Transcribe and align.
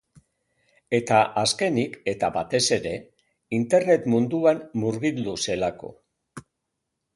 Eta 0.99 1.19
azkenik, 1.41 1.97
eta 2.13 2.31
batez 2.39 2.63
ere, 2.79 2.95
internet 3.59 4.09
munduan 4.15 4.65
murgildu 4.87 5.39
zelako. 5.47 5.95